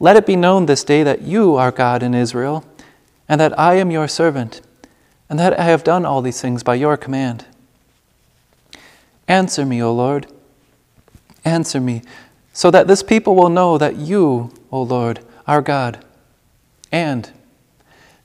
let 0.00 0.16
it 0.16 0.24
be 0.24 0.36
known 0.36 0.64
this 0.64 0.84
day 0.84 1.02
that 1.02 1.20
you 1.20 1.56
are 1.56 1.70
God 1.70 2.02
in 2.02 2.14
Israel, 2.14 2.64
and 3.28 3.40
that 3.40 3.58
I 3.58 3.74
am 3.74 3.90
your 3.90 4.08
servant, 4.08 4.60
and 5.28 5.38
that 5.38 5.58
I 5.58 5.64
have 5.64 5.84
done 5.84 6.04
all 6.04 6.22
these 6.22 6.40
things 6.40 6.62
by 6.62 6.74
your 6.74 6.96
command. 6.96 7.46
Answer 9.26 9.64
me, 9.64 9.82
O 9.82 9.92
Lord. 9.92 10.26
Answer 11.44 11.80
me, 11.80 12.02
so 12.52 12.70
that 12.70 12.86
this 12.86 13.02
people 13.02 13.34
will 13.34 13.48
know 13.48 13.78
that 13.78 13.96
you, 13.96 14.52
O 14.70 14.82
Lord, 14.82 15.20
are 15.46 15.62
God, 15.62 16.04
and 16.92 17.30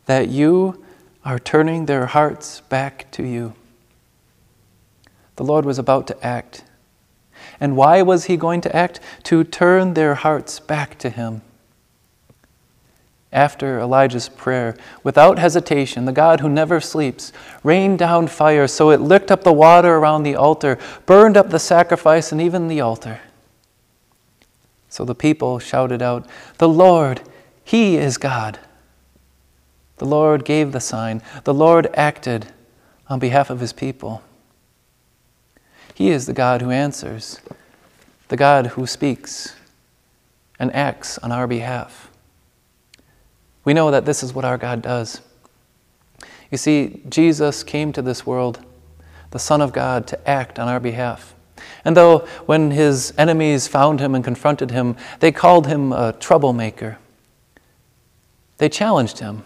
that 0.05 0.29
you 0.29 0.83
are 1.25 1.39
turning 1.39 1.85
their 1.85 2.07
hearts 2.07 2.61
back 2.61 3.09
to 3.11 3.23
you. 3.23 3.53
The 5.35 5.43
Lord 5.43 5.65
was 5.65 5.79
about 5.79 6.07
to 6.07 6.25
act. 6.25 6.63
And 7.59 7.75
why 7.75 8.01
was 8.01 8.25
he 8.25 8.37
going 8.37 8.61
to 8.61 8.75
act? 8.75 8.99
To 9.23 9.43
turn 9.43 9.93
their 9.93 10.15
hearts 10.15 10.59
back 10.59 10.97
to 10.99 11.09
him. 11.09 11.41
After 13.31 13.79
Elijah's 13.79 14.27
prayer, 14.27 14.75
without 15.03 15.37
hesitation, 15.37 16.05
the 16.05 16.11
God 16.11 16.39
who 16.39 16.49
never 16.49 16.81
sleeps 16.81 17.31
rained 17.63 17.99
down 17.99 18.27
fire 18.27 18.67
so 18.67 18.89
it 18.89 19.01
licked 19.01 19.29
up 19.29 19.43
the 19.43 19.53
water 19.53 19.95
around 19.95 20.23
the 20.23 20.35
altar, 20.35 20.79
burned 21.05 21.37
up 21.37 21.51
the 21.51 21.59
sacrifice 21.59 22.31
and 22.31 22.41
even 22.41 22.67
the 22.67 22.81
altar. 22.81 23.21
So 24.89 25.05
the 25.05 25.13
people 25.13 25.59
shouted 25.59 26.01
out, 26.01 26.27
The 26.57 26.67
Lord, 26.67 27.21
He 27.63 27.97
is 27.97 28.17
God. 28.17 28.57
The 29.97 30.05
Lord 30.05 30.43
gave 30.43 30.71
the 30.71 30.79
sign, 30.79 31.21
the 31.43 31.53
Lord 31.53 31.87
acted 31.93 32.47
on 33.07 33.19
behalf 33.19 33.51
of 33.51 33.59
His 33.59 33.73
people. 33.73 34.23
He 35.93 36.09
is 36.09 36.25
the 36.25 36.33
God 36.33 36.61
who 36.61 36.71
answers, 36.71 37.41
the 38.29 38.37
God 38.37 38.67
who 38.67 38.87
speaks 38.87 39.55
and 40.57 40.73
acts 40.73 41.17
on 41.19 41.31
our 41.31 41.45
behalf. 41.45 42.08
We 43.69 43.75
know 43.75 43.91
that 43.91 44.03
this 44.03 44.23
is 44.23 44.33
what 44.33 44.45
our 44.45 44.57
God 44.57 44.81
does. 44.81 45.21
You 46.49 46.57
see, 46.57 47.03
Jesus 47.07 47.63
came 47.63 47.93
to 47.93 48.01
this 48.01 48.25
world, 48.25 48.65
the 49.29 49.37
Son 49.37 49.61
of 49.61 49.73
God, 49.73 50.07
to 50.07 50.27
act 50.27 50.57
on 50.57 50.67
our 50.67 50.79
behalf. 50.79 51.35
And 51.85 51.95
though 51.95 52.25
when 52.47 52.71
his 52.71 53.13
enemies 53.15 53.67
found 53.67 53.99
him 53.99 54.15
and 54.15 54.23
confronted 54.23 54.71
him, 54.71 54.95
they 55.19 55.31
called 55.31 55.67
him 55.67 55.93
a 55.93 56.13
troublemaker, 56.13 56.97
they 58.57 58.69
challenged 58.69 59.19
him. 59.19 59.43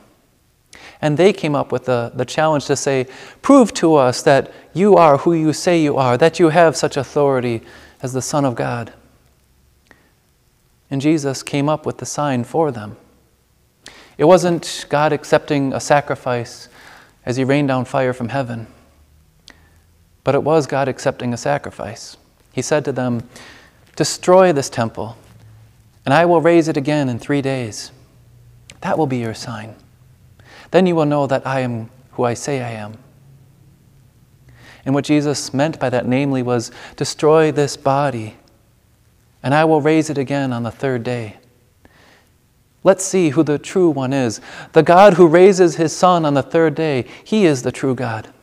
And 1.02 1.18
they 1.18 1.34
came 1.34 1.54
up 1.54 1.74
with 1.74 1.84
the, 1.84 2.14
the 2.16 2.24
challenge 2.24 2.66
to 2.68 2.78
say, 2.78 3.08
Prove 3.42 3.74
to 3.74 3.96
us 3.96 4.22
that 4.22 4.54
you 4.74 4.96
are 4.96 5.18
who 5.18 5.34
you 5.34 5.52
say 5.52 5.82
you 5.82 5.98
are, 5.98 6.18
that 6.18 6.40
you 6.40 6.48
have 6.48 6.78
such 6.78 6.96
authority 6.96 7.62
as 8.02 8.14
the 8.14 8.22
Son 8.22 8.46
of 8.46 8.56
God. 8.56 8.94
And 10.90 11.02
Jesus 11.02 11.44
came 11.44 11.68
up 11.68 11.86
with 11.86 11.98
the 11.98 12.06
sign 12.06 12.46
for 12.46 12.72
them. 12.72 12.96
It 14.18 14.26
wasn't 14.26 14.86
God 14.90 15.12
accepting 15.12 15.74
a 15.74 15.80
sacrifice 15.80 16.70
as 17.26 17.38
he 17.38 17.44
rained 17.44 17.68
down 17.68 17.86
fire 17.86 18.14
from 18.14 18.30
heaven. 18.30 18.68
But 20.24 20.36
it 20.36 20.44
was 20.44 20.68
God 20.68 20.88
accepting 20.88 21.34
a 21.34 21.38
sacrifice. 21.38 22.18
He 22.52 22.62
said 22.62 22.86
to 22.86 22.92
them, 22.92 23.28
Destroy 23.96 24.54
this 24.54 24.70
temple, 24.70 25.18
and 26.06 26.14
I 26.14 26.26
will 26.26 26.42
raise 26.42 26.68
it 26.68 26.78
again 26.78 27.10
in 27.10 27.20
three 27.20 27.42
days. 27.42 27.92
That 28.82 28.98
will 28.98 29.08
be 29.08 29.18
your 29.18 29.34
sign. 29.34 29.76
Then 30.72 30.86
you 30.86 30.96
will 30.96 31.06
know 31.06 31.28
that 31.28 31.46
I 31.46 31.60
am 31.60 31.90
who 32.12 32.24
I 32.24 32.34
say 32.34 32.62
I 32.62 32.72
am. 32.72 32.98
And 34.86 34.94
what 34.94 35.06
Jesus 35.06 35.54
meant 35.54 35.80
by 35.80 35.90
that, 35.90 36.06
namely, 36.06 36.42
was 36.42 36.72
destroy 36.96 37.52
this 37.52 37.78
body, 37.78 38.38
and 39.42 39.54
I 39.54 39.66
will 39.66 39.82
raise 39.82 40.10
it 40.10 40.18
again 40.18 40.52
on 40.52 40.64
the 40.64 40.72
third 40.72 41.04
day. 41.04 41.38
Let's 42.84 43.06
see 43.06 43.30
who 43.30 43.44
the 43.44 43.58
true 43.58 43.90
one 43.90 44.12
is. 44.12 44.42
The 44.74 44.84
God 44.84 45.14
who 45.14 45.28
raises 45.28 45.76
his 45.76 45.96
son 45.96 46.26
on 46.26 46.34
the 46.34 46.44
third 46.44 46.76
day, 46.76 47.06
he 47.24 47.46
is 47.46 47.64
the 47.64 47.72
true 47.72 47.96
God. 47.96 48.34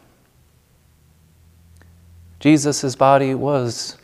Jesus' 2.39 2.97
body 2.97 3.35
was 3.35 3.99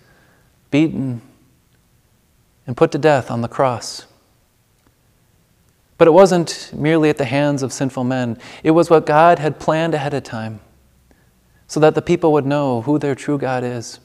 beaten 0.71 1.23
and 2.67 2.77
put 2.77 2.93
to 2.93 2.99
death 2.99 3.31
on 3.31 3.41
the 3.41 3.49
cross. 3.49 4.07
But 5.99 6.09
it 6.09 6.13
wasn't 6.13 6.71
merely 6.75 7.09
at 7.09 7.17
the 7.17 7.25
hands 7.25 7.63
of 7.63 7.73
sinful 7.73 8.05
men, 8.05 8.39
it 8.63 8.73
was 8.73 8.91
what 8.91 9.07
God 9.07 9.39
had 9.39 9.59
planned 9.59 9.95
ahead 9.95 10.13
of 10.13 10.25
time 10.25 10.61
so 11.67 11.81
that 11.81 11.95
the 11.95 12.03
people 12.03 12.33
would 12.33 12.47
know 12.47 12.83
who 12.83 12.99
their 12.99 13.15
true 13.15 13.39
God 13.39 13.65
is. 13.65 13.99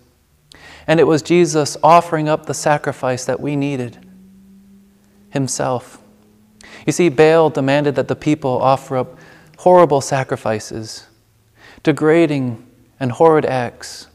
And 0.88 1.00
it 1.00 1.06
was 1.06 1.22
Jesus 1.22 1.78
offering 1.84 2.28
up 2.28 2.46
the 2.46 2.54
sacrifice 2.54 3.26
that 3.26 3.40
we 3.40 3.56
needed 3.56 4.00
Himself. 5.30 6.01
You 6.86 6.94
see, 6.94 7.10
Baal 7.10 7.50
demanded 7.50 7.96
that 7.96 8.08
the 8.08 8.16
people 8.16 8.62
offer 8.62 8.98
up 8.98 9.18
horrible 9.58 10.02
sacrifices, 10.02 11.08
degrading 11.84 12.66
and 13.00 13.12
horrid 13.12 13.46
acts 13.46 14.08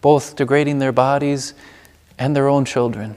both 0.00 0.36
degrading 0.36 0.78
their 0.78 0.92
bodies 0.92 1.54
and 2.18 2.34
their 2.34 2.48
own 2.48 2.64
children. 2.64 3.16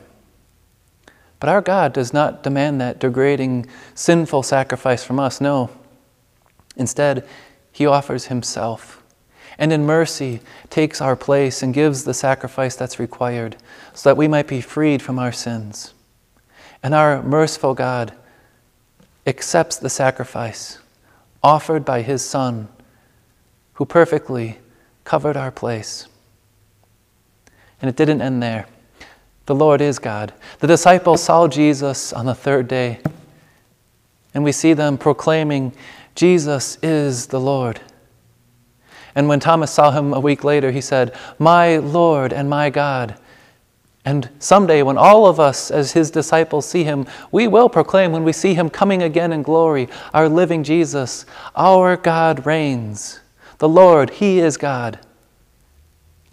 But 1.39 1.49
our 1.49 1.61
God 1.61 1.93
does 1.93 2.13
not 2.13 2.43
demand 2.43 2.79
that 2.81 2.99
degrading, 2.99 3.67
sinful 3.95 4.43
sacrifice 4.43 5.03
from 5.03 5.19
us. 5.19 5.41
No. 5.41 5.69
Instead, 6.75 7.27
He 7.71 7.85
offers 7.85 8.25
Himself. 8.25 8.99
and 9.59 9.71
in 9.71 9.85
mercy 9.85 10.39
takes 10.71 10.99
our 10.99 11.15
place 11.15 11.61
and 11.61 11.75
gives 11.75 12.05
the 12.05 12.13
sacrifice 12.13 12.75
that's 12.75 12.99
required 12.99 13.55
so 13.93 14.09
that 14.09 14.17
we 14.17 14.27
might 14.27 14.47
be 14.47 14.59
freed 14.59 14.99
from 14.99 15.19
our 15.19 15.31
sins. 15.31 15.93
And 16.81 16.95
our 16.95 17.21
merciful 17.21 17.75
God 17.75 18.13
accepts 19.25 19.77
the 19.77 19.89
sacrifice 19.89 20.79
offered 21.43 21.83
by 21.83 22.01
his 22.01 22.23
Son, 22.23 22.69
who 23.73 23.85
perfectly 23.85 24.59
covered 25.03 25.35
our 25.35 25.51
place. 25.51 26.07
And 27.81 27.89
it 27.89 27.97
didn't 27.97 28.21
end 28.21 28.41
there. 28.41 28.65
The 29.45 29.55
Lord 29.55 29.81
is 29.81 29.99
God. 29.99 30.33
The 30.59 30.67
disciples 30.67 31.21
saw 31.21 31.47
Jesus 31.47 32.13
on 32.13 32.25
the 32.25 32.35
third 32.35 32.69
day, 32.69 33.01
and 34.33 34.43
we 34.43 34.53
see 34.53 34.73
them 34.73 34.97
proclaiming, 34.97 35.73
Jesus 36.15 36.77
is 36.81 37.27
the 37.27 37.41
Lord. 37.41 37.81
And 39.15 39.27
when 39.27 39.41
Thomas 39.41 39.71
saw 39.71 39.91
him 39.91 40.13
a 40.13 40.19
week 40.19 40.43
later, 40.43 40.71
he 40.71 40.81
said, 40.81 41.15
My 41.37 41.77
Lord 41.77 42.31
and 42.31 42.49
my 42.49 42.69
God. 42.69 43.15
And 44.05 44.29
someday, 44.39 44.83
when 44.83 44.97
all 44.97 45.25
of 45.25 45.39
us, 45.39 45.71
as 45.71 45.93
his 45.93 46.11
disciples, 46.11 46.67
see 46.67 46.83
him, 46.83 47.07
we 47.31 47.47
will 47.47 47.69
proclaim 47.69 48.11
when 48.11 48.25
we 48.25 48.33
see 48.33 48.53
him 48.53 48.69
coming 48.69 49.01
again 49.01 49.31
in 49.31 49.43
glory, 49.43 49.87
our 50.13 50.27
living 50.27 50.63
Jesus, 50.63 51.25
our 51.55 51.95
God 51.95 52.45
reigns. 52.45 53.21
The 53.59 53.69
Lord, 53.69 54.09
he 54.09 54.39
is 54.39 54.57
God. 54.57 54.99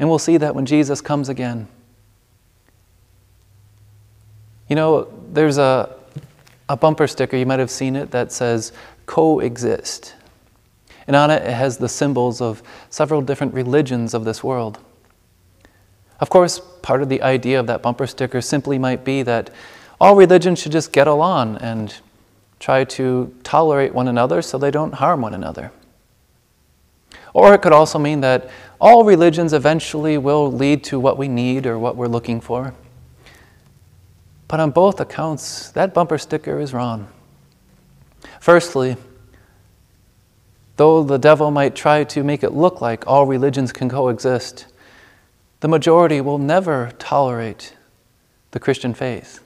And 0.01 0.09
we'll 0.09 0.19
see 0.19 0.37
that 0.39 0.55
when 0.55 0.67
Jesus 0.67 1.01
comes 1.01 1.29
again. 1.29 1.69
You 4.69 4.75
know, 4.75 5.13
there's 5.33 5.59
a, 5.59 5.95
a 6.69 6.77
bumper 6.77 7.07
sticker, 7.07 7.37
you 7.37 7.47
might 7.47 7.61
have 7.61 7.71
seen 7.71 7.95
it, 7.95 8.11
that 8.11 8.33
says 8.33 8.73
coexist. 9.07 10.15
And 11.07 11.15
on 11.15 11.31
it, 11.31 11.43
it 11.43 11.53
has 11.53 11.79
the 11.79 11.89
symbols 11.89 12.41
of 12.41 12.63
several 12.89 13.21
different 13.21 13.55
religions 13.55 14.13
of 14.13 14.25
this 14.25 14.43
world. 14.43 14.79
Of 16.21 16.31
course, 16.31 16.61
part 16.83 17.03
of 17.03 17.09
the 17.09 17.23
idea 17.23 17.59
of 17.59 17.67
that 17.67 17.83
bumper 17.83 18.07
sticker 18.07 18.41
simply 18.41 18.79
might 18.79 19.05
be 19.05 19.23
that 19.23 19.51
all 20.01 20.17
religions 20.17 20.61
should 20.61 20.73
just 20.73 20.93
get 20.93 21.07
along 21.07 21.57
and 21.57 21.95
try 22.59 22.85
to 22.85 23.35
tolerate 23.43 23.95
one 23.95 24.07
another 24.07 24.43
so 24.43 24.59
they 24.59 24.71
don't 24.71 24.95
harm 24.95 25.23
one 25.23 25.35
another. 25.35 25.73
Or 27.33 27.55
it 27.55 27.63
could 27.63 27.73
also 27.73 27.99
mean 27.99 28.21
that 28.21 28.51
all 28.81 29.05
religions 29.05 29.53
eventually 29.53 30.19
will 30.19 30.53
lead 30.53 30.85
to 30.85 31.01
what 31.01 31.17
we 31.17 31.29
need 31.29 31.67
or 31.67 31.79
what 31.79 31.97
we're 31.97 32.07
looking 32.07 32.41
for. 32.41 32.75
But 34.49 34.61
on 34.61 34.71
both 34.71 35.01
accounts, 35.01 35.71
that 35.71 35.95
bumper 35.95 36.19
sticker 36.19 36.61
is 36.61 36.75
wrong. 36.75 37.09
Firstly, 38.41 38.97
Though 40.81 41.03
the 41.03 41.19
devil 41.19 41.51
might 41.51 41.77
try 41.77 42.05
to 42.05 42.25
make 42.25 42.43
it 42.43 42.55
look 42.55 42.81
like 42.81 43.07
all 43.07 43.27
religions 43.27 43.71
can 43.71 43.91
coexist, 43.91 44.65
the 45.61 45.69
majority 45.69 46.21
will 46.21 46.39
never 46.39 46.93
tolerate 46.99 47.75
the 48.51 48.61
Christian 48.61 48.95
faith. 48.95 49.41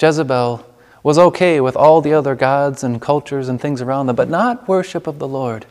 Jezebel 0.00 0.66
was 1.02 1.18
okay 1.18 1.60
with 1.60 1.76
all 1.76 2.00
the 2.00 2.12
other 2.14 2.34
gods 2.34 2.82
and 2.82 3.00
cultures 3.00 3.48
and 3.48 3.60
things 3.60 3.80
around 3.80 4.06
them, 4.06 4.16
but 4.16 4.28
not 4.28 4.68
worship 4.68 5.06
of 5.06 5.18
the 5.18 5.28
Lord. 5.28 5.66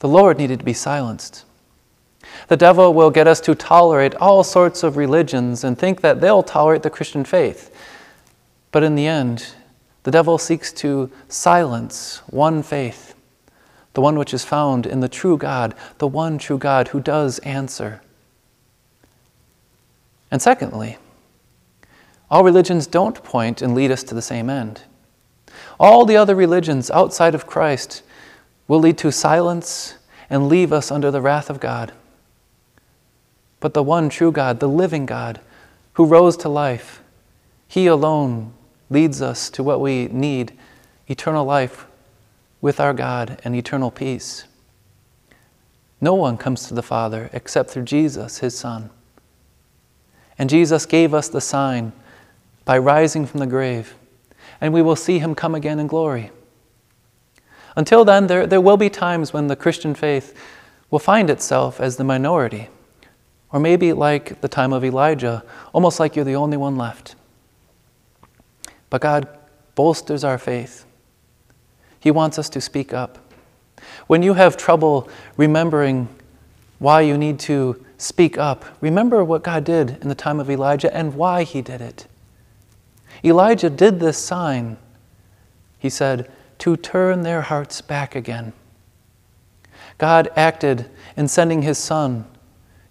The 0.00 0.08
Lord 0.08 0.38
needed 0.38 0.60
to 0.60 0.64
be 0.64 0.74
silenced. 0.74 1.44
The 2.48 2.56
devil 2.56 2.94
will 2.94 3.10
get 3.10 3.26
us 3.26 3.40
to 3.42 3.54
tolerate 3.54 4.14
all 4.16 4.44
sorts 4.44 4.82
of 4.82 4.96
religions 4.96 5.64
and 5.64 5.78
think 5.78 6.02
that 6.02 6.20
they'll 6.20 6.42
tolerate 6.42 6.82
the 6.82 6.90
Christian 6.90 7.24
faith. 7.24 7.74
But 8.70 8.82
in 8.82 8.94
the 8.94 9.06
end, 9.06 9.54
the 10.02 10.10
devil 10.10 10.38
seeks 10.38 10.72
to 10.74 11.10
silence 11.28 12.22
one 12.26 12.62
faith 12.62 13.08
the 13.98 14.02
one 14.02 14.16
which 14.16 14.32
is 14.32 14.44
found 14.44 14.86
in 14.86 15.00
the 15.00 15.08
true 15.08 15.36
God, 15.36 15.74
the 15.98 16.06
one 16.06 16.38
true 16.38 16.56
God 16.56 16.86
who 16.86 17.00
does 17.00 17.40
answer. 17.40 18.00
And 20.30 20.42
secondly, 20.42 20.98
all 22.30 22.44
religions 22.44 22.86
don't 22.86 23.22
point 23.24 23.62
and 23.62 23.74
lead 23.74 23.90
us 23.90 24.02
to 24.04 24.14
the 24.14 24.22
same 24.22 24.50
end. 24.50 24.82
All 25.80 26.04
the 26.04 26.16
other 26.16 26.34
religions 26.34 26.90
outside 26.90 27.34
of 27.34 27.46
Christ 27.46 28.02
will 28.66 28.80
lead 28.80 28.98
to 28.98 29.10
silence 29.10 29.94
and 30.28 30.48
leave 30.48 30.72
us 30.72 30.90
under 30.90 31.10
the 31.10 31.22
wrath 31.22 31.48
of 31.48 31.60
God. 31.60 31.92
But 33.60 33.74
the 33.74 33.82
one 33.82 34.08
true 34.08 34.30
God, 34.30 34.60
the 34.60 34.68
living 34.68 35.06
God, 35.06 35.40
who 35.94 36.04
rose 36.04 36.36
to 36.38 36.48
life, 36.48 37.02
He 37.66 37.86
alone 37.86 38.52
leads 38.90 39.22
us 39.22 39.50
to 39.50 39.62
what 39.62 39.80
we 39.80 40.06
need 40.08 40.52
eternal 41.08 41.44
life 41.44 41.86
with 42.60 42.78
our 42.78 42.92
God 42.92 43.40
and 43.44 43.54
eternal 43.54 43.90
peace. 43.90 44.44
No 46.00 46.14
one 46.14 46.36
comes 46.36 46.68
to 46.68 46.74
the 46.74 46.82
Father 46.82 47.30
except 47.32 47.70
through 47.70 47.84
Jesus, 47.84 48.38
his 48.38 48.56
Son. 48.56 48.90
And 50.38 50.48
Jesus 50.48 50.86
gave 50.86 51.12
us 51.12 51.28
the 51.28 51.40
sign 51.40 51.92
by 52.64 52.78
rising 52.78 53.26
from 53.26 53.40
the 53.40 53.46
grave, 53.46 53.94
and 54.60 54.72
we 54.72 54.82
will 54.82 54.96
see 54.96 55.18
him 55.18 55.34
come 55.34 55.54
again 55.54 55.78
in 55.78 55.86
glory. 55.86 56.30
Until 57.76 58.04
then, 58.04 58.26
there, 58.26 58.46
there 58.46 58.60
will 58.60 58.76
be 58.76 58.90
times 58.90 59.32
when 59.32 59.46
the 59.46 59.56
Christian 59.56 59.94
faith 59.94 60.38
will 60.90 60.98
find 60.98 61.30
itself 61.30 61.80
as 61.80 61.96
the 61.96 62.04
minority, 62.04 62.68
or 63.52 63.60
maybe 63.60 63.92
like 63.92 64.40
the 64.40 64.48
time 64.48 64.72
of 64.72 64.84
Elijah, 64.84 65.44
almost 65.72 65.98
like 65.98 66.14
you're 66.14 66.24
the 66.24 66.36
only 66.36 66.56
one 66.56 66.76
left. 66.76 67.14
But 68.90 69.00
God 69.00 69.28
bolsters 69.74 70.24
our 70.24 70.38
faith 70.38 70.84
he 72.00 72.10
wants 72.10 72.38
us 72.38 72.48
to 72.50 72.60
speak 72.60 72.92
up. 72.92 73.18
When 74.06 74.22
you 74.22 74.34
have 74.34 74.56
trouble 74.56 75.08
remembering 75.36 76.08
why 76.78 77.02
you 77.02 77.18
need 77.18 77.38
to 77.40 77.84
speak 77.98 78.38
up, 78.38 78.64
remember 78.80 79.22
what 79.22 79.42
God 79.42 79.64
did 79.64 79.98
in 80.00 80.08
the 80.08 80.14
time 80.14 80.40
of 80.40 80.48
Elijah 80.48 80.94
and 80.96 81.14
why 81.14 81.42
he 81.42 81.60
did 81.60 81.80
it. 81.80 82.06
Elijah 83.24 83.68
did 83.68 84.00
this 84.00 84.16
sign, 84.16 84.78
he 85.78 85.90
said, 85.90 86.30
to 86.58 86.76
turn 86.76 87.22
their 87.22 87.42
hearts 87.42 87.80
back 87.80 88.14
again. 88.14 88.52
God 89.98 90.30
acted 90.36 90.88
in 91.16 91.28
sending 91.28 91.62
his 91.62 91.76
Son 91.76 92.24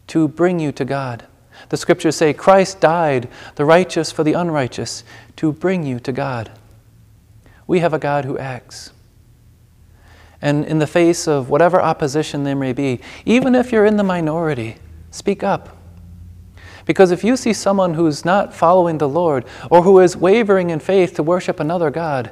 to 0.08 0.28
bring 0.28 0.60
you 0.60 0.72
to 0.74 0.86
God. 0.86 1.26
The 1.70 1.78
scriptures 1.78 2.17
say 2.17 2.34
Christ 2.34 2.82
died, 2.82 3.30
the 3.56 3.65
righteous 3.65 4.12
for 4.12 4.24
the 4.24 4.34
unrighteous, 4.34 5.04
to 5.38 5.52
bring 5.52 5.84
you 5.84 6.00
to 6.02 6.12
God. 6.12 6.52
We 7.65 7.80
have 7.80 7.93
a 7.93 8.00
God 8.00 8.26
who 8.26 8.38
acts. 8.38 8.91
And 10.41 10.65
in 10.65 10.80
the 10.80 10.88
face 10.88 11.28
of 11.28 11.50
whatever 11.50 11.82
opposition 11.82 12.43
there 12.43 12.56
may 12.56 12.74
be, 12.74 13.00
even 13.26 13.56
if 13.56 13.72
you're 13.72 13.86
in 13.86 13.98
the 13.98 14.04
minority, 14.04 14.76
speak 15.12 15.43
up. 15.43 15.78
Because 16.86 17.12
if 17.12 17.24
you 17.24 17.36
see 17.36 17.54
someone 17.54 17.96
who's 17.96 18.24
not 18.24 18.54
following 18.54 18.98
the 18.98 19.10
Lord 19.10 19.46
or 19.70 19.84
who 19.84 20.00
is 20.00 20.15
wavering 20.15 20.70
in 20.70 20.80
faith 20.80 21.15
to 21.15 21.24
worship 21.24 21.60
another 21.60 21.91
God, 21.91 22.32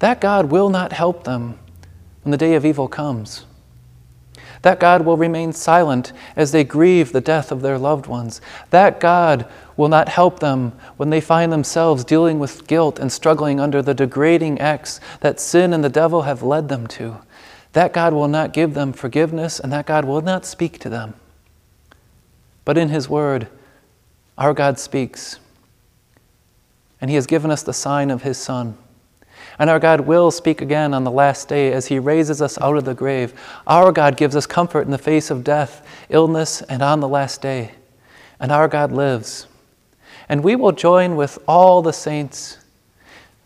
that 0.00 0.20
God 0.20 0.50
will 0.50 0.68
not 0.68 0.92
help 0.92 1.24
them 1.24 1.58
when 2.22 2.32
the 2.32 2.36
day 2.36 2.54
of 2.54 2.66
evil 2.66 2.88
comes. 2.88 3.46
That 4.62 4.80
God 4.80 5.04
will 5.04 5.16
remain 5.16 5.52
silent 5.52 6.12
as 6.36 6.50
they 6.50 6.64
grieve 6.64 7.12
the 7.12 7.20
death 7.20 7.52
of 7.52 7.62
their 7.62 7.78
loved 7.78 8.06
ones. 8.06 8.40
That 8.70 8.98
God 8.98 9.46
will 9.76 9.88
not 9.88 10.08
help 10.08 10.40
them 10.40 10.72
when 10.96 11.10
they 11.10 11.20
find 11.20 11.52
themselves 11.52 12.02
dealing 12.02 12.38
with 12.38 12.66
guilt 12.66 12.98
and 12.98 13.12
struggling 13.12 13.60
under 13.60 13.82
the 13.82 13.94
degrading 13.94 14.60
acts 14.60 15.00
that 15.20 15.38
sin 15.38 15.72
and 15.72 15.84
the 15.84 15.88
devil 15.88 16.22
have 16.22 16.42
led 16.42 16.68
them 16.68 16.86
to. 16.88 17.18
That 17.72 17.92
God 17.92 18.14
will 18.14 18.28
not 18.28 18.52
give 18.52 18.74
them 18.74 18.92
forgiveness 18.92 19.60
and 19.60 19.72
that 19.72 19.86
God 19.86 20.06
will 20.06 20.22
not 20.22 20.46
speak 20.46 20.78
to 20.80 20.88
them. 20.88 21.14
But 22.64 22.78
in 22.78 22.88
His 22.88 23.08
Word, 23.08 23.48
our 24.38 24.54
God 24.54 24.78
speaks. 24.78 25.38
And 27.00 27.10
He 27.10 27.16
has 27.16 27.26
given 27.26 27.50
us 27.50 27.62
the 27.62 27.72
sign 27.72 28.10
of 28.10 28.22
His 28.22 28.38
Son. 28.38 28.76
And 29.58 29.70
our 29.70 29.78
God 29.78 30.00
will 30.00 30.30
speak 30.30 30.60
again 30.60 30.94
on 30.94 31.04
the 31.04 31.10
last 31.10 31.48
day 31.48 31.72
as 31.72 31.86
He 31.86 31.98
raises 31.98 32.42
us 32.42 32.58
out 32.60 32.76
of 32.76 32.84
the 32.84 32.94
grave. 32.94 33.38
Our 33.66 33.92
God 33.92 34.16
gives 34.16 34.34
us 34.34 34.46
comfort 34.46 34.82
in 34.82 34.90
the 34.90 34.98
face 34.98 35.30
of 35.30 35.44
death, 35.44 35.86
illness, 36.08 36.62
and 36.62 36.82
on 36.82 37.00
the 37.00 37.08
last 37.08 37.40
day. 37.40 37.72
And 38.40 38.50
our 38.50 38.68
God 38.68 38.90
lives. 38.90 39.46
And 40.28 40.42
we 40.42 40.56
will 40.56 40.72
join 40.72 41.16
with 41.16 41.38
all 41.46 41.82
the 41.82 41.92
saints, 41.92 42.58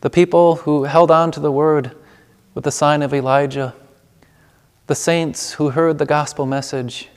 the 0.01 0.11
people 0.11 0.57
who 0.57 0.85
held 0.85 1.11
on 1.11 1.31
to 1.33 1.41
the 1.41 1.53
word 1.53 1.97
with 2.55 2.65
the 2.65 2.71
sign 2.71 3.03
of 3.03 3.13
Elijah, 3.13 3.75
the 4.87 4.95
saints 4.95 5.53
who 5.55 5.71
heard 5.71 5.99
the 5.99 6.07
gospel 6.07 6.47
message. 6.47 7.09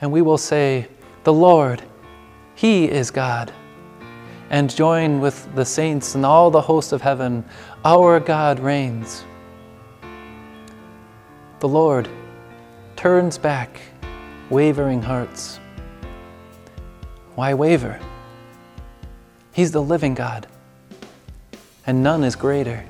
And 0.00 0.12
we 0.12 0.22
will 0.22 0.38
say, 0.38 0.86
The 1.28 1.34
Lord, 1.34 1.82
He 2.54 2.90
is 2.90 3.10
God 3.10 3.52
and 4.48 4.74
join 4.74 5.20
with 5.20 5.54
the 5.54 5.64
saints 5.66 6.14
and 6.14 6.24
all 6.24 6.50
the 6.50 6.62
hosts 6.62 6.90
of 6.90 7.02
heaven. 7.02 7.44
Our 7.84 8.18
God 8.18 8.58
reigns. 8.58 9.24
The 11.60 11.68
Lord 11.68 12.08
turns 12.96 13.36
back 13.36 13.78
wavering 14.48 15.02
hearts. 15.02 15.60
Why 17.34 17.52
waver? 17.52 18.00
He's 19.52 19.70
the 19.70 19.82
living 19.82 20.14
God, 20.14 20.46
and 21.86 22.02
none 22.02 22.24
is 22.24 22.36
greater. 22.36 22.86